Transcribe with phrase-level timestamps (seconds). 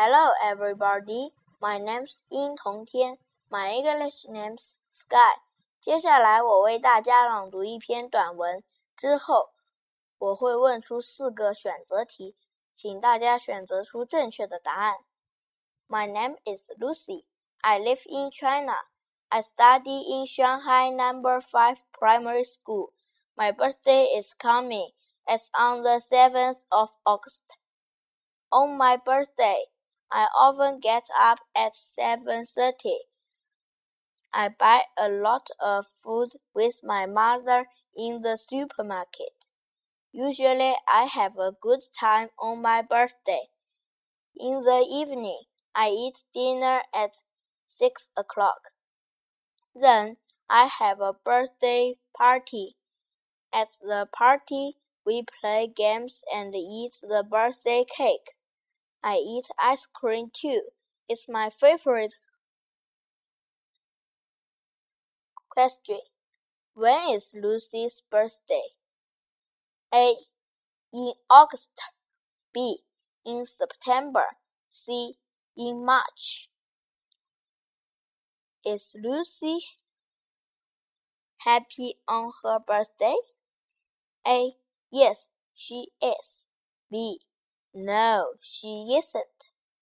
[0.00, 1.32] Hello, everybody.
[1.58, 3.18] My name's 殷同天.
[3.50, 5.40] My English name's Sky.
[5.80, 8.62] 接下来我为大家朗读一篇短文，
[8.96, 9.50] 之后
[10.18, 12.36] 我会问出四个选择题，
[12.76, 14.98] 请大家选择出正确的答案。
[15.88, 17.24] My name is Lucy.
[17.62, 18.76] I live in China.
[19.30, 22.92] I study in Shanghai Number Five Primary School.
[23.34, 24.92] My birthday is coming.
[25.26, 27.42] It's on the seventh of August.
[28.50, 29.66] On my birthday,
[30.13, 32.99] I often get up at seven thirty.
[34.31, 37.65] I buy a lot of food with my mother
[37.97, 39.47] in the supermarket.
[40.11, 43.49] Usually, I have a good time on my birthday.
[44.35, 47.23] In the evening, I eat dinner at
[47.67, 48.69] six o'clock.
[49.75, 50.17] Then
[50.49, 52.77] I have a birthday party.
[53.53, 58.35] At the party, we play games and eat the birthday cake.
[59.03, 60.61] I eat ice cream too.
[61.09, 62.15] It's my favorite
[65.53, 65.99] Question
[66.73, 68.69] When is Lucy's birthday?
[69.93, 70.15] A.
[70.91, 71.69] In August.
[72.51, 72.79] B.
[73.23, 74.25] In September.
[74.71, 75.13] C.
[75.55, 76.49] In March.
[78.65, 79.59] Is Lucy
[81.45, 83.17] happy on her birthday?
[84.25, 84.53] A.
[84.91, 86.47] Yes, she is.
[86.89, 87.19] B.
[87.75, 89.25] No, she isn't.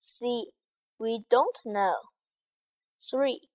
[0.00, 0.52] C.
[1.00, 1.96] We don't know.
[3.10, 3.48] 3.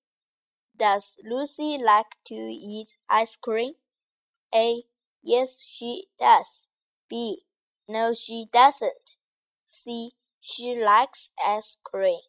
[0.77, 3.75] Does Lucy like to eat ice cream?
[4.53, 4.83] A.
[5.23, 6.67] Yes, she does.
[7.09, 7.43] B.
[7.87, 9.15] No, she doesn't.
[9.65, 10.11] C.
[10.41, 12.19] She likes ice cream.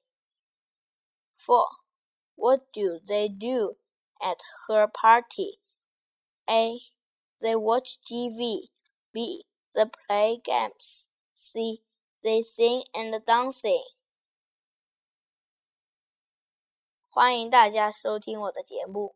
[1.36, 1.66] 4.
[2.36, 3.74] What do they do
[4.22, 4.38] at
[4.69, 5.58] her party?
[6.48, 6.78] A.
[7.42, 8.69] They watch TV.
[9.12, 9.46] B.
[9.74, 11.08] They play games.
[11.34, 11.82] C
[12.21, 13.83] They sing and dancing.
[17.09, 19.16] 欢迎大家收听我的节目。